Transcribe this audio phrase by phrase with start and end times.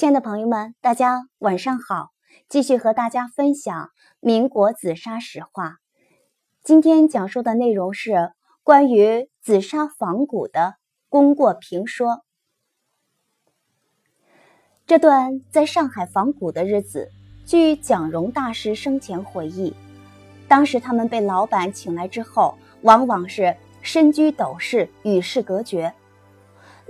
[0.00, 2.08] 亲爱的朋友们，大家晚上好！
[2.48, 5.76] 继续和大家分享民国紫砂史话。
[6.64, 8.32] 今天讲述的内容是
[8.62, 10.76] 关于紫砂仿古的
[11.10, 12.24] 功过评说。
[14.86, 17.10] 这段在上海仿古的日子，
[17.44, 19.74] 据蒋荣大师生前回忆，
[20.48, 25.92] 当时他们被老板请来之后，往往是身居斗室，与世隔绝。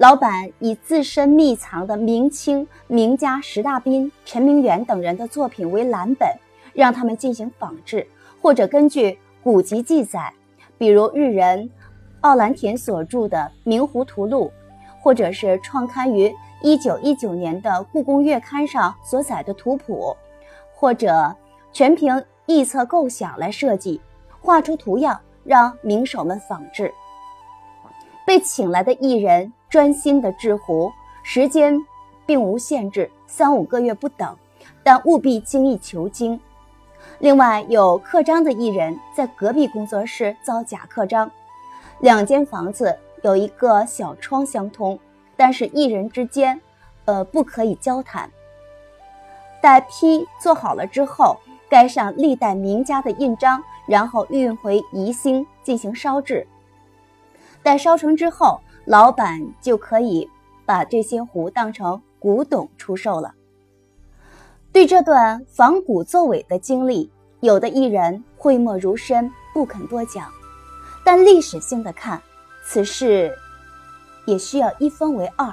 [0.01, 6.27] 老板以自身秘藏的明清名家石大彬、陈明远等人的作品为蓝本，
[6.73, 8.07] 让他们进行仿制，
[8.41, 10.33] 或者根据古籍记载，
[10.79, 11.71] 比如日人
[12.23, 14.51] 奥兰田所著的《明湖图录》，
[15.03, 20.17] 或者是创刊于一九一九年的《故宫月刊》上所载的图谱，
[20.75, 21.37] 或者
[21.75, 22.11] 全凭
[22.47, 24.01] 臆测构想来设计，
[24.41, 26.91] 画出图样，让名手们仿制。
[28.27, 29.53] 被请来的艺人。
[29.71, 30.93] 专心的制壶，
[31.23, 31.81] 时间
[32.27, 34.37] 并无限制，三五个月不等，
[34.83, 36.41] 但务必精益求精。
[37.21, 41.31] 另外有刻章的艺人，在隔壁工作室造假刻章，
[42.01, 44.99] 两间房子有一个小窗相通，
[45.37, 46.61] 但是艺人之间，
[47.05, 48.29] 呃，不可以交谈。
[49.63, 51.37] 待坯做好了之后，
[51.69, 56.45] 盖上历代名家的印章，然后运回宜兴进行烧制。
[57.63, 58.61] 待烧成之后。
[58.85, 60.29] 老板就可以
[60.65, 63.35] 把这些壶当成古董出售了。
[64.73, 70.29] 对这段仿古作伪的经历，有的艺人讳莫如深，不肯多讲。
[71.05, 72.23] 但历史性的看，
[72.65, 73.37] 此事
[74.27, 75.53] 也需要一分为二：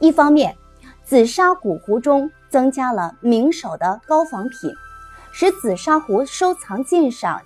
[0.00, 0.56] 一方面，
[1.04, 4.74] 紫砂古壶中增加了名手的高仿品，
[5.32, 7.40] 使紫砂壶收藏鉴赏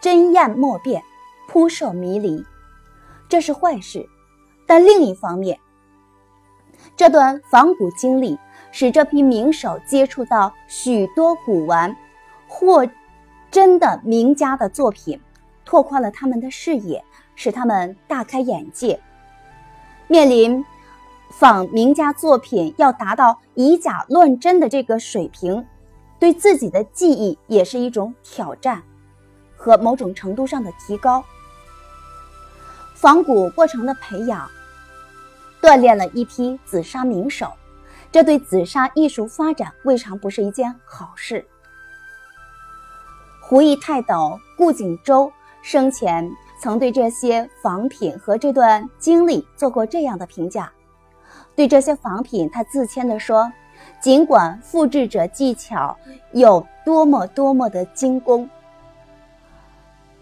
[0.00, 1.02] 真艳莫辨，
[1.48, 2.44] 扑朔迷离，
[3.28, 4.08] 这是坏事。
[4.66, 5.58] 但另一方面，
[6.96, 8.38] 这段仿古经历
[8.72, 11.96] 使这批名手接触到许多古玩
[12.48, 12.88] 或
[13.50, 15.20] 真的名家的作品，
[15.64, 19.00] 拓宽了他们的视野，使他们大开眼界。
[20.08, 20.64] 面临
[21.30, 25.66] 仿名家作品要达到以假乱真的这个水平，
[26.18, 28.82] 对自己的技艺也是一种挑战
[29.56, 31.24] 和某种程度上的提高。
[33.04, 34.50] 仿古过程的培养，
[35.60, 37.52] 锻炼了一批紫砂名手，
[38.10, 41.44] 这对紫砂艺术发展未尝不是一件好事。
[43.42, 46.26] 胡义泰斗顾景舟生前
[46.58, 50.72] 曾对这些仿品和这段经历做过这样的评价：
[51.54, 53.52] 对这些仿品，他自谦地说，
[54.00, 55.94] 尽管复制者技巧
[56.32, 58.48] 有多么多么的精工，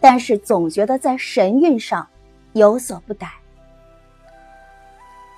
[0.00, 2.04] 但是总觉得在神韵上。
[2.53, 3.27] 有所不逮，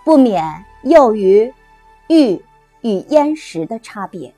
[0.04, 1.52] 不免囿于
[2.08, 2.42] 玉
[2.82, 4.34] 与烟石的差别。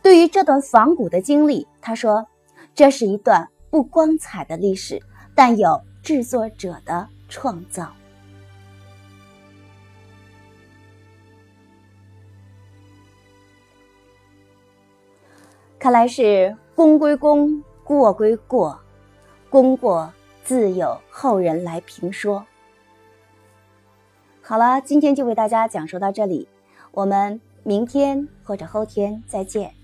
[0.00, 2.26] 对于这段仿古的经历，他说
[2.74, 5.00] ：“这是一段不光彩的历史，
[5.34, 7.92] 但有制作者的创造。”
[15.78, 18.78] 看来是功归功，过归过，
[19.50, 20.12] 功过。
[20.44, 22.44] 自有后人来评说。
[24.42, 26.48] 好了，今天就为大家讲述到这里，
[26.90, 29.81] 我们明天或者后天再见。